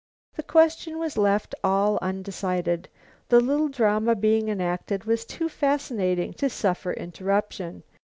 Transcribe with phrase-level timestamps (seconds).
[0.35, 2.89] The question was left all undecided.
[3.29, 7.83] The little drama being enacted was too fascinating to suffer interruption.